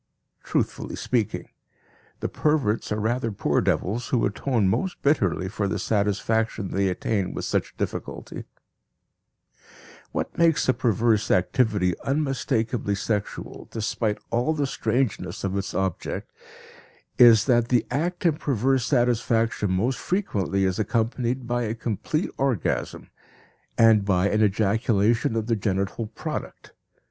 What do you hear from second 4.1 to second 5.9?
atone most bitterly for the